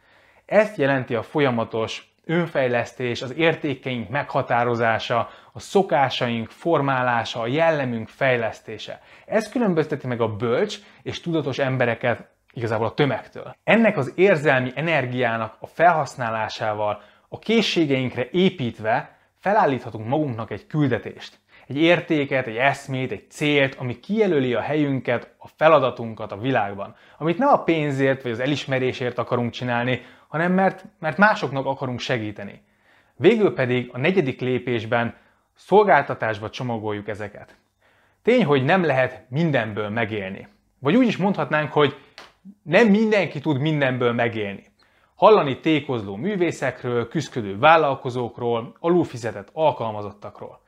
Ezt 0.46 0.76
jelenti 0.76 1.14
a 1.14 1.22
folyamatos 1.22 2.14
önfejlesztés, 2.24 3.22
az 3.22 3.34
értékeink 3.36 4.08
meghatározása, 4.08 5.30
a 5.52 5.60
szokásaink 5.60 6.50
formálása, 6.50 7.40
a 7.40 7.46
jellemünk 7.46 8.08
fejlesztése. 8.08 9.00
Ez 9.26 9.48
különbözteti 9.48 10.06
meg 10.06 10.20
a 10.20 10.36
bölcs 10.36 10.78
és 11.02 11.20
tudatos 11.20 11.58
embereket 11.58 12.28
igazából 12.52 12.86
a 12.86 12.94
tömegtől. 12.94 13.56
Ennek 13.64 13.96
az 13.96 14.12
érzelmi 14.14 14.72
energiának 14.74 15.56
a 15.60 15.66
felhasználásával, 15.66 17.02
a 17.28 17.38
készségeinkre 17.38 18.28
építve 18.30 19.16
felállíthatunk 19.38 20.08
magunknak 20.08 20.50
egy 20.50 20.66
küldetést. 20.66 21.38
Egy 21.68 21.76
értéket, 21.76 22.46
egy 22.46 22.56
eszmét, 22.56 23.12
egy 23.12 23.30
célt, 23.30 23.74
ami 23.74 24.00
kijelöli 24.00 24.54
a 24.54 24.60
helyünket, 24.60 25.34
a 25.38 25.48
feladatunkat 25.56 26.32
a 26.32 26.38
világban. 26.38 26.96
Amit 27.18 27.38
nem 27.38 27.48
a 27.48 27.62
pénzért 27.62 28.22
vagy 28.22 28.32
az 28.32 28.40
elismerésért 28.40 29.18
akarunk 29.18 29.50
csinálni, 29.50 30.02
hanem 30.28 30.52
mert, 30.52 30.84
mert 30.98 31.16
másoknak 31.16 31.66
akarunk 31.66 32.00
segíteni. 32.00 32.62
Végül 33.16 33.54
pedig 33.54 33.90
a 33.92 33.98
negyedik 33.98 34.40
lépésben 34.40 35.14
szolgáltatásba 35.54 36.50
csomagoljuk 36.50 37.08
ezeket. 37.08 37.56
Tény, 38.22 38.44
hogy 38.44 38.64
nem 38.64 38.84
lehet 38.84 39.24
mindenből 39.28 39.88
megélni. 39.88 40.48
Vagy 40.78 40.96
úgy 40.96 41.06
is 41.06 41.16
mondhatnánk, 41.16 41.72
hogy 41.72 41.96
nem 42.62 42.88
mindenki 42.88 43.40
tud 43.40 43.60
mindenből 43.60 44.12
megélni. 44.12 44.64
Hallani 45.14 45.60
tékozló 45.60 46.16
művészekről, 46.16 47.08
küzdködő 47.08 47.58
vállalkozókról, 47.58 48.76
alulfizetett 48.80 49.48
alkalmazottakról. 49.52 50.60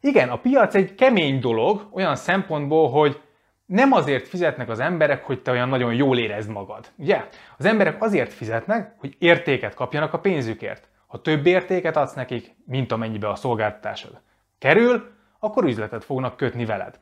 Igen, 0.00 0.28
a 0.28 0.36
piac 0.36 0.74
egy 0.74 0.94
kemény 0.94 1.40
dolog, 1.40 1.88
olyan 1.92 2.16
szempontból, 2.16 2.90
hogy 2.90 3.20
nem 3.66 3.92
azért 3.92 4.28
fizetnek 4.28 4.68
az 4.68 4.80
emberek, 4.80 5.24
hogy 5.24 5.42
te 5.42 5.50
olyan 5.50 5.68
nagyon 5.68 5.94
jól 5.94 6.18
érezd 6.18 6.50
magad. 6.50 6.90
Ugye? 6.96 7.28
Az 7.58 7.64
emberek 7.64 8.02
azért 8.02 8.32
fizetnek, 8.32 8.94
hogy 8.98 9.16
értéket 9.18 9.74
kapjanak 9.74 10.12
a 10.12 10.18
pénzükért. 10.18 10.88
Ha 11.06 11.20
több 11.20 11.46
értéket 11.46 11.96
adsz 11.96 12.14
nekik, 12.14 12.56
mint 12.66 12.92
amennyibe 12.92 13.28
a 13.28 13.34
szolgáltatásod 13.34 14.20
kerül, 14.58 15.10
akkor 15.38 15.64
üzletet 15.64 16.04
fognak 16.04 16.36
kötni 16.36 16.64
veled. 16.64 17.00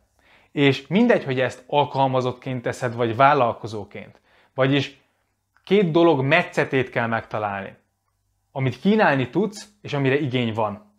És 0.52 0.86
mindegy, 0.86 1.24
hogy 1.24 1.40
ezt 1.40 1.64
alkalmazottként 1.66 2.62
teszed, 2.62 2.94
vagy 2.94 3.16
vállalkozóként. 3.16 4.20
Vagyis 4.54 5.00
két 5.64 5.90
dolog 5.90 6.22
metszetét 6.22 6.90
kell 6.90 7.06
megtalálni. 7.06 7.76
Amit 8.52 8.80
kínálni 8.80 9.30
tudsz, 9.30 9.68
és 9.82 9.92
amire 9.92 10.18
igény 10.18 10.54
van. 10.54 10.93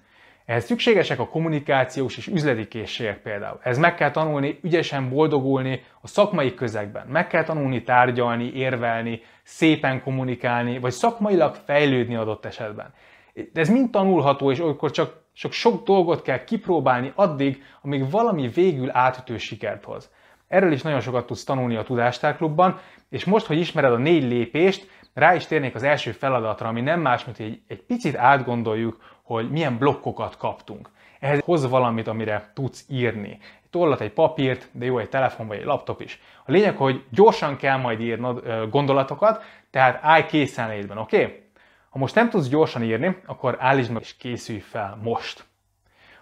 Ehhez 0.45 0.65
szükségesek 0.65 1.19
a 1.19 1.27
kommunikációs 1.27 2.17
és 2.17 2.27
üzleti 2.27 2.67
készségek 2.67 3.21
például. 3.21 3.59
Ez 3.63 3.77
meg 3.77 3.95
kell 3.95 4.11
tanulni 4.11 4.59
ügyesen 4.61 5.09
boldogulni 5.09 5.81
a 6.01 6.07
szakmai 6.07 6.53
közegben. 6.53 7.07
Meg 7.07 7.27
kell 7.27 7.43
tanulni 7.43 7.83
tárgyalni, 7.83 8.51
érvelni, 8.53 9.21
szépen 9.43 10.01
kommunikálni, 10.01 10.79
vagy 10.79 10.91
szakmailag 10.91 11.55
fejlődni 11.55 12.15
adott 12.15 12.45
esetben. 12.45 12.93
De 13.33 13.59
ez 13.59 13.69
mind 13.69 13.89
tanulható, 13.89 14.51
és 14.51 14.59
olykor 14.59 14.91
csak 14.91 15.23
sok, 15.33 15.51
sok 15.51 15.85
dolgot 15.85 16.21
kell 16.21 16.43
kipróbálni 16.43 17.11
addig, 17.15 17.63
amíg 17.81 18.09
valami 18.09 18.47
végül 18.47 18.89
átütő 18.91 19.37
sikert 19.37 19.83
hoz. 19.83 20.11
Erről 20.47 20.71
is 20.71 20.81
nagyon 20.81 20.99
sokat 20.99 21.25
tudsz 21.25 21.43
tanulni 21.43 21.75
a 21.75 21.83
Tudástárklubban, 21.83 22.79
és 23.09 23.25
most, 23.25 23.45
hogy 23.45 23.59
ismered 23.59 23.91
a 23.91 23.97
négy 23.97 24.23
lépést, 24.23 24.87
rá 25.13 25.35
is 25.35 25.45
térnék 25.45 25.75
az 25.75 25.83
első 25.83 26.11
feladatra, 26.11 26.67
ami 26.67 26.81
nem 26.81 27.01
más, 27.01 27.25
mint 27.25 27.39
egy, 27.39 27.61
egy 27.67 27.81
picit 27.81 28.15
átgondoljuk, 28.15 28.97
hogy 29.25 29.51
milyen 29.51 29.77
blokkokat 29.77 30.37
kaptunk. 30.37 30.89
Ehhez 31.19 31.41
hoz 31.45 31.69
valamit, 31.69 32.07
amire 32.07 32.51
tudsz 32.53 32.85
írni. 32.89 33.39
Tollat, 33.69 34.01
egy 34.01 34.11
papírt, 34.11 34.69
de 34.71 34.85
jó, 34.85 34.97
egy 34.97 35.09
telefon 35.09 35.47
vagy 35.47 35.57
egy 35.57 35.65
laptop 35.65 36.01
is. 36.01 36.21
A 36.45 36.51
lényeg, 36.51 36.77
hogy 36.77 37.03
gyorsan 37.09 37.55
kell 37.55 37.77
majd 37.77 37.99
írnod 37.99 38.67
gondolatokat, 38.69 39.43
tehát 39.71 39.99
állj 40.03 40.25
készenlétben, 40.25 40.97
oké? 40.97 41.23
Okay? 41.23 41.43
Ha 41.89 41.99
most 41.99 42.15
nem 42.15 42.29
tudsz 42.29 42.47
gyorsan 42.47 42.83
írni, 42.83 43.17
akkor 43.25 43.55
állítsd 43.59 43.91
meg 43.91 44.01
és 44.01 44.17
készülj 44.17 44.59
fel 44.59 44.99
most. 45.03 45.45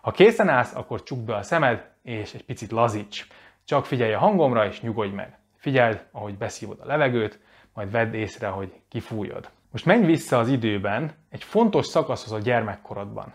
Ha 0.01 0.11
készen 0.11 0.49
állsz, 0.49 0.75
akkor 0.75 1.03
csukd 1.03 1.21
be 1.21 1.35
a 1.35 1.43
szemed, 1.43 1.89
és 2.03 2.33
egy 2.33 2.45
picit 2.45 2.71
lazíts. 2.71 3.27
Csak 3.65 3.85
figyelj 3.85 4.13
a 4.13 4.19
hangomra, 4.19 4.65
és 4.65 4.81
nyugodj 4.81 5.13
meg. 5.13 5.37
Figyeld, 5.57 6.05
ahogy 6.11 6.37
beszívod 6.37 6.79
a 6.79 6.85
levegőt, 6.85 7.39
majd 7.73 7.91
vedd 7.91 8.13
észre, 8.13 8.47
hogy 8.47 8.73
kifújod. 8.89 9.49
Most 9.73 9.85
menj 9.85 10.05
vissza 10.05 10.39
az 10.39 10.47
időben 10.47 11.11
egy 11.29 11.43
fontos 11.43 11.85
szakaszhoz 11.85 12.31
a 12.31 12.39
gyermekkorodban. 12.39 13.33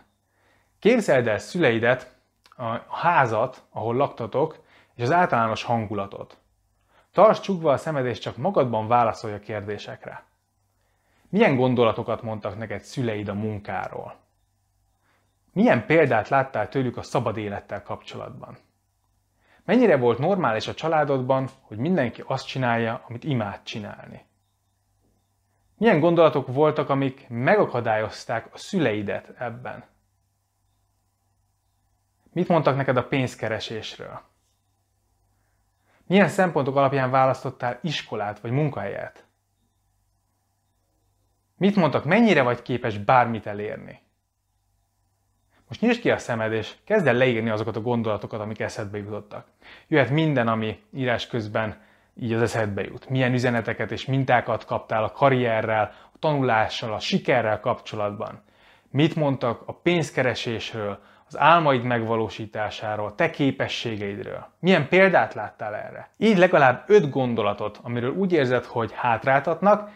Képzeld 0.79 1.27
el 1.27 1.37
szüleidet, 1.37 2.15
a 2.57 2.95
házat, 2.95 3.63
ahol 3.69 3.95
laktatok, 3.95 4.63
és 4.95 5.03
az 5.03 5.11
általános 5.11 5.63
hangulatot. 5.63 6.37
Tarts 7.11 7.39
csukva 7.39 7.71
a 7.71 7.77
szemed, 7.77 8.05
és 8.05 8.19
csak 8.19 8.37
magadban 8.37 8.87
válaszolj 8.87 9.33
a 9.33 9.39
kérdésekre. 9.39 10.23
Milyen 11.29 11.55
gondolatokat 11.55 12.21
mondtak 12.21 12.57
neked 12.57 12.81
szüleid 12.81 13.27
a 13.27 13.33
munkáról? 13.33 14.15
Milyen 15.53 15.85
példát 15.85 16.29
láttál 16.29 16.69
tőlük 16.69 16.97
a 16.97 17.03
szabad 17.03 17.37
élettel 17.37 17.83
kapcsolatban? 17.83 18.57
Mennyire 19.65 19.97
volt 19.97 20.19
normális 20.19 20.67
a 20.67 20.73
családodban, 20.73 21.49
hogy 21.61 21.77
mindenki 21.77 22.23
azt 22.27 22.47
csinálja, 22.47 23.03
amit 23.07 23.23
imád 23.23 23.63
csinálni? 23.63 24.27
Milyen 25.79 25.99
gondolatok 25.99 26.47
voltak, 26.47 26.89
amik 26.89 27.25
megakadályozták 27.29 28.53
a 28.53 28.57
szüleidet 28.57 29.33
ebben? 29.37 29.83
Mit 32.31 32.47
mondtak 32.47 32.75
neked 32.75 32.97
a 32.97 33.07
pénzkeresésről? 33.07 34.21
Milyen 36.05 36.27
szempontok 36.27 36.75
alapján 36.75 37.09
választottál 37.11 37.79
iskolát 37.81 38.39
vagy 38.39 38.51
munkahelyet? 38.51 39.25
Mit 41.57 41.75
mondtak, 41.75 42.05
mennyire 42.05 42.41
vagy 42.41 42.61
képes 42.61 42.97
bármit 42.97 43.45
elérni? 43.45 44.01
Most 45.67 45.81
nyisd 45.81 46.01
ki 46.01 46.11
a 46.11 46.17
szemed, 46.17 46.51
és 46.51 46.75
kezd 46.83 47.07
el 47.07 47.13
leírni 47.13 47.49
azokat 47.49 47.75
a 47.75 47.81
gondolatokat, 47.81 48.39
amik 48.39 48.59
eszedbe 48.59 48.97
jutottak. 48.97 49.47
Jöhet 49.87 50.09
minden, 50.09 50.47
ami 50.47 50.83
írás 50.93 51.27
közben 51.27 51.81
így 52.21 52.33
az 52.33 52.41
eszedbe 52.41 52.81
jut. 52.81 53.09
Milyen 53.09 53.33
üzeneteket 53.33 53.91
és 53.91 54.05
mintákat 54.05 54.65
kaptál 54.65 55.03
a 55.03 55.11
karrierrel, 55.11 55.91
a 56.13 56.17
tanulással, 56.19 56.93
a 56.93 56.99
sikerrel 56.99 57.59
kapcsolatban. 57.59 58.43
Mit 58.91 59.15
mondtak 59.15 59.61
a 59.65 59.73
pénzkeresésről, 59.73 60.99
az 61.27 61.37
álmaid 61.37 61.83
megvalósításáról, 61.83 63.15
te 63.15 63.29
képességeidről. 63.29 64.47
Milyen 64.59 64.87
példát 64.87 65.33
láttál 65.33 65.75
erre? 65.75 66.09
Így 66.17 66.37
legalább 66.37 66.83
öt 66.87 67.09
gondolatot, 67.09 67.79
amiről 67.83 68.11
úgy 68.11 68.33
érzed, 68.33 68.65
hogy 68.65 68.91
hátráltatnak, 68.93 69.89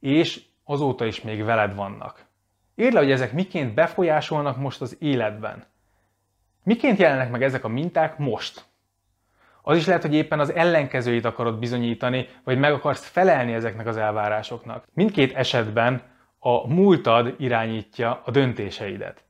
és 0.00 0.42
azóta 0.64 1.04
is 1.04 1.22
még 1.22 1.44
veled 1.44 1.74
vannak. 1.74 2.24
Írd 2.76 2.92
le, 2.92 3.00
hogy 3.00 3.10
ezek 3.10 3.32
miként 3.32 3.74
befolyásolnak 3.74 4.56
most 4.56 4.80
az 4.80 4.96
életben. 5.00 5.64
Miként 6.62 6.98
jelennek 6.98 7.30
meg 7.30 7.42
ezek 7.42 7.64
a 7.64 7.68
minták 7.68 8.18
most? 8.18 8.64
Az 9.66 9.76
is 9.76 9.86
lehet, 9.86 10.02
hogy 10.02 10.14
éppen 10.14 10.40
az 10.40 10.52
ellenkezőit 10.52 11.24
akarod 11.24 11.58
bizonyítani, 11.58 12.28
vagy 12.44 12.58
meg 12.58 12.72
akarsz 12.72 13.06
felelni 13.06 13.52
ezeknek 13.52 13.86
az 13.86 13.96
elvárásoknak. 13.96 14.84
Mindkét 14.92 15.34
esetben 15.34 16.02
a 16.38 16.68
múltad 16.68 17.34
irányítja 17.38 18.22
a 18.24 18.30
döntéseidet. 18.30 19.24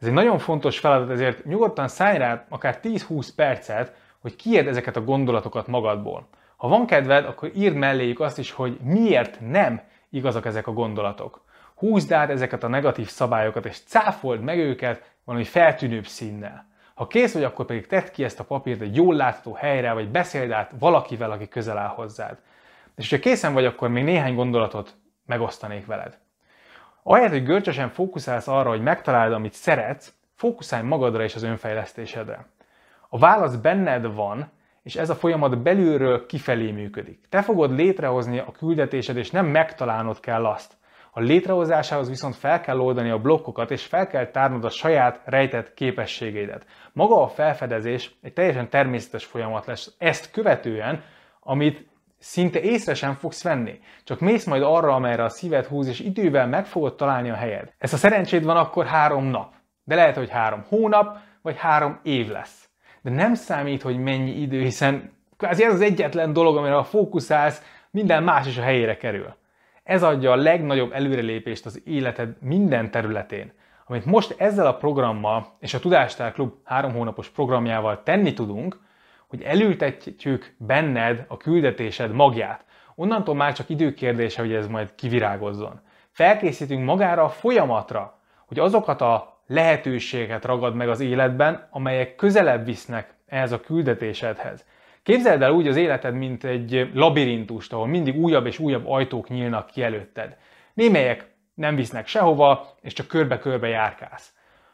Ez 0.00 0.06
egy 0.06 0.12
nagyon 0.12 0.38
fontos 0.38 0.78
feladat, 0.78 1.10
ezért 1.10 1.44
nyugodtan 1.44 1.88
szállj 1.88 2.18
rá 2.18 2.44
akár 2.48 2.80
10-20 2.82 3.28
percet, 3.36 3.94
hogy 4.18 4.36
kiérd 4.36 4.66
ezeket 4.66 4.96
a 4.96 5.04
gondolatokat 5.04 5.66
magadból. 5.66 6.28
Ha 6.56 6.68
van 6.68 6.86
kedved, 6.86 7.24
akkor 7.24 7.50
írd 7.54 7.74
melléjük 7.74 8.20
azt 8.20 8.38
is, 8.38 8.50
hogy 8.50 8.78
miért 8.82 9.40
nem 9.40 9.80
igazak 10.10 10.46
ezek 10.46 10.66
a 10.66 10.72
gondolatok. 10.72 11.44
Húzd 11.74 12.12
át 12.12 12.30
ezeket 12.30 12.62
a 12.62 12.68
negatív 12.68 13.08
szabályokat, 13.08 13.66
és 13.66 13.80
cáfold 13.80 14.40
meg 14.40 14.58
őket 14.58 15.14
valami 15.24 15.44
feltűnőbb 15.44 16.06
színnel. 16.06 16.74
Ha 16.96 17.06
kész 17.06 17.32
vagy, 17.32 17.44
akkor 17.44 17.66
pedig 17.66 17.86
tedd 17.86 18.10
ki 18.12 18.24
ezt 18.24 18.40
a 18.40 18.44
papírt 18.44 18.80
egy 18.80 18.96
jól 18.96 19.14
látható 19.14 19.52
helyre, 19.52 19.92
vagy 19.92 20.08
beszéld 20.08 20.50
át 20.50 20.72
valakivel, 20.78 21.30
aki 21.30 21.48
közel 21.48 21.78
áll 21.78 21.88
hozzád. 21.88 22.38
És 22.96 23.10
ha 23.10 23.18
készen 23.18 23.52
vagy, 23.52 23.64
akkor 23.64 23.88
még 23.88 24.04
néhány 24.04 24.34
gondolatot 24.34 24.94
megosztanék 25.26 25.86
veled. 25.86 26.18
Ahelyett, 27.02 27.30
hogy 27.30 27.44
görcsösen 27.44 27.88
fókuszálsz 27.88 28.48
arra, 28.48 28.68
hogy 28.68 28.82
megtaláld, 28.82 29.32
amit 29.32 29.52
szeretsz, 29.52 30.12
fókuszálj 30.34 30.82
magadra 30.82 31.22
és 31.22 31.34
az 31.34 31.42
önfejlesztésedre. 31.42 32.46
A 33.08 33.18
válasz 33.18 33.54
benned 33.54 34.14
van, 34.14 34.50
és 34.82 34.96
ez 34.96 35.10
a 35.10 35.14
folyamat 35.14 35.58
belülről 35.58 36.26
kifelé 36.26 36.70
működik. 36.70 37.24
Te 37.28 37.42
fogod 37.42 37.74
létrehozni 37.74 38.38
a 38.38 38.52
küldetésed, 38.52 39.16
és 39.16 39.30
nem 39.30 39.46
megtalálnod 39.46 40.20
kell 40.20 40.46
azt. 40.46 40.76
A 41.16 41.20
létrehozásához 41.20 42.08
viszont 42.08 42.36
fel 42.36 42.60
kell 42.60 42.78
oldani 42.78 43.10
a 43.10 43.18
blokkokat, 43.18 43.70
és 43.70 43.84
fel 43.84 44.06
kell 44.06 44.26
tárnod 44.26 44.64
a 44.64 44.70
saját 44.70 45.20
rejtett 45.24 45.74
képességeidet. 45.74 46.66
Maga 46.92 47.22
a 47.22 47.28
felfedezés 47.28 48.16
egy 48.22 48.32
teljesen 48.32 48.68
természetes 48.68 49.24
folyamat 49.24 49.66
lesz 49.66 49.94
ezt 49.98 50.30
követően, 50.30 51.02
amit 51.40 51.86
szinte 52.18 52.60
észre 52.60 52.94
sem 52.94 53.14
fogsz 53.14 53.42
venni. 53.42 53.80
Csak 54.04 54.20
mész 54.20 54.44
majd 54.44 54.62
arra, 54.62 54.94
amerre 54.94 55.24
a 55.24 55.28
szíved 55.28 55.64
húz, 55.64 55.88
és 55.88 56.00
idővel 56.00 56.46
meg 56.46 56.66
fogod 56.66 56.96
találni 56.96 57.30
a 57.30 57.34
helyed. 57.34 57.72
Ez 57.78 57.92
a 57.92 57.96
szerencséd 57.96 58.44
van 58.44 58.56
akkor 58.56 58.86
három 58.86 59.24
nap. 59.24 59.52
De 59.84 59.94
lehet, 59.94 60.16
hogy 60.16 60.30
három 60.30 60.64
hónap, 60.68 61.18
vagy 61.42 61.56
három 61.56 62.00
év 62.02 62.28
lesz. 62.28 62.68
De 63.02 63.10
nem 63.10 63.34
számít, 63.34 63.82
hogy 63.82 63.98
mennyi 63.98 64.30
idő, 64.30 64.60
hiszen 64.60 65.12
ez 65.38 65.60
az 65.60 65.80
egyetlen 65.80 66.32
dolog, 66.32 66.56
amire 66.56 66.76
a 66.76 66.84
fókuszálsz, 66.84 67.62
minden 67.90 68.22
más 68.22 68.46
is 68.46 68.58
a 68.58 68.62
helyére 68.62 68.96
kerül. 68.96 69.34
Ez 69.86 70.02
adja 70.02 70.32
a 70.32 70.36
legnagyobb 70.36 70.92
előrelépést 70.92 71.66
az 71.66 71.82
életed 71.84 72.36
minden 72.40 72.90
területén. 72.90 73.52
Amit 73.86 74.04
most 74.04 74.34
ezzel 74.38 74.66
a 74.66 74.76
programmal 74.76 75.56
és 75.60 75.74
a 75.74 75.78
Tudástár 75.78 76.32
Klub 76.32 76.52
három 76.64 76.92
hónapos 76.92 77.28
programjával 77.28 78.02
tenni 78.02 78.32
tudunk, 78.32 78.80
hogy 79.26 79.42
elültetjük 79.42 80.54
benned 80.58 81.24
a 81.28 81.36
küldetésed 81.36 82.12
magját. 82.12 82.64
Onnantól 82.94 83.34
már 83.34 83.52
csak 83.52 83.68
időkérdése, 83.68 84.40
hogy 84.40 84.52
ez 84.52 84.66
majd 84.66 84.94
kivirágozzon. 84.94 85.80
Felkészítünk 86.10 86.84
magára 86.84 87.24
a 87.24 87.28
folyamatra, 87.28 88.18
hogy 88.46 88.58
azokat 88.58 89.00
a 89.00 89.40
lehetőséget 89.46 90.44
ragad 90.44 90.74
meg 90.74 90.88
az 90.88 91.00
életben, 91.00 91.68
amelyek 91.70 92.14
közelebb 92.14 92.64
visznek 92.64 93.14
ehhez 93.26 93.52
a 93.52 93.60
küldetésedhez. 93.60 94.64
Képzeld 95.06 95.42
el 95.42 95.52
úgy 95.52 95.68
az 95.68 95.76
életed, 95.76 96.14
mint 96.14 96.44
egy 96.44 96.90
labirintust, 96.94 97.72
ahol 97.72 97.86
mindig 97.86 98.16
újabb 98.16 98.46
és 98.46 98.58
újabb 98.58 98.86
ajtók 98.86 99.28
nyílnak 99.28 99.66
ki 99.66 99.82
előtted. 99.82 100.36
Némelyek 100.74 101.34
nem 101.54 101.74
visznek 101.74 102.06
sehova, 102.06 102.66
és 102.80 102.92
csak 102.92 103.06
körbe-körbe 103.06 103.68
járkálsz. 103.68 104.32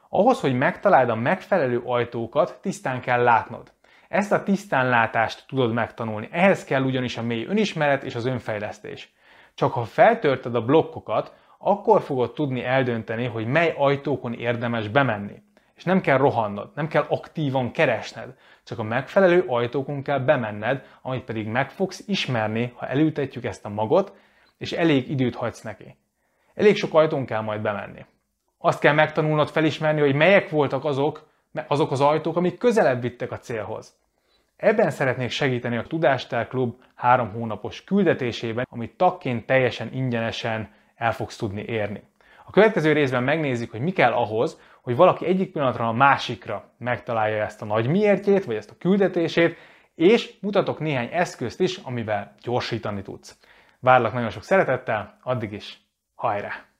Ahhoz, 0.08 0.40
hogy 0.40 0.54
megtaláld 0.54 1.08
a 1.08 1.14
megfelelő 1.14 1.82
ajtókat, 1.84 2.58
tisztán 2.62 3.00
kell 3.00 3.22
látnod. 3.22 3.72
Ezt 4.08 4.32
a 4.32 4.42
tisztánlátást 4.42 5.44
tudod 5.48 5.72
megtanulni. 5.72 6.28
Ehhez 6.30 6.64
kell 6.64 6.82
ugyanis 6.82 7.16
a 7.16 7.22
mély 7.22 7.44
önismeret 7.44 8.02
és 8.02 8.14
az 8.14 8.26
önfejlesztés. 8.26 9.12
Csak 9.54 9.72
ha 9.72 9.84
feltörted 9.84 10.54
a 10.54 10.64
blokkokat, 10.64 11.34
akkor 11.58 12.02
fogod 12.02 12.32
tudni 12.32 12.64
eldönteni, 12.64 13.26
hogy 13.26 13.46
mely 13.46 13.74
ajtókon 13.76 14.32
érdemes 14.32 14.88
bemenni. 14.88 15.42
És 15.82 15.88
nem 15.88 16.00
kell 16.00 16.16
rohannod, 16.16 16.70
nem 16.74 16.88
kell 16.88 17.06
aktívan 17.08 17.72
keresned, 17.72 18.34
csak 18.64 18.78
a 18.78 18.82
megfelelő 18.82 19.44
ajtókon 19.46 20.02
kell 20.02 20.18
bemenned, 20.18 20.86
amit 21.00 21.24
pedig 21.24 21.46
meg 21.46 21.70
fogsz 21.70 22.02
ismerni, 22.06 22.72
ha 22.76 22.86
elültetjük 22.86 23.44
ezt 23.44 23.64
a 23.64 23.68
magot, 23.68 24.16
és 24.58 24.72
elég 24.72 25.10
időt 25.10 25.34
hagysz 25.34 25.60
neki. 25.60 25.96
Elég 26.54 26.76
sok 26.76 26.94
ajtón 26.94 27.26
kell 27.26 27.40
majd 27.40 27.60
bemenni. 27.60 28.04
Azt 28.58 28.80
kell 28.80 28.92
megtanulnod 28.92 29.48
felismerni, 29.48 30.00
hogy 30.00 30.14
melyek 30.14 30.50
voltak 30.50 30.84
azok, 30.84 31.28
azok 31.66 31.90
az 31.90 32.00
ajtók, 32.00 32.36
amik 32.36 32.58
közelebb 32.58 33.00
vittek 33.00 33.32
a 33.32 33.38
célhoz. 33.38 33.94
Ebben 34.56 34.90
szeretnék 34.90 35.30
segíteni 35.30 35.76
a 35.76 35.86
Tudástár 35.86 36.48
Klub 36.48 36.74
három 36.94 37.32
hónapos 37.32 37.84
küldetésében, 37.84 38.66
amit 38.70 38.96
tagként 38.96 39.46
teljesen 39.46 39.92
ingyenesen 39.92 40.74
el 40.94 41.12
fogsz 41.12 41.36
tudni 41.36 41.62
érni. 41.62 42.02
A 42.44 42.50
következő 42.50 42.92
részben 42.92 43.22
megnézzük, 43.22 43.70
hogy 43.70 43.80
mi 43.80 43.90
kell 43.90 44.12
ahhoz, 44.12 44.60
hogy 44.82 44.96
valaki 44.96 45.26
egyik 45.26 45.52
pillanatra 45.52 45.88
a 45.88 45.92
másikra 45.92 46.70
megtalálja 46.78 47.44
ezt 47.44 47.62
a 47.62 47.64
nagy 47.64 47.86
miértjét, 47.86 48.44
vagy 48.44 48.56
ezt 48.56 48.70
a 48.70 48.76
küldetését, 48.78 49.56
és 49.94 50.34
mutatok 50.40 50.78
néhány 50.78 51.08
eszközt 51.12 51.60
is, 51.60 51.76
amivel 51.76 52.34
gyorsítani 52.40 53.02
tudsz. 53.02 53.38
Várlak 53.78 54.12
nagyon 54.12 54.30
sok 54.30 54.42
szeretettel, 54.42 55.18
addig 55.22 55.52
is 55.52 55.80
hajrá! 56.14 56.71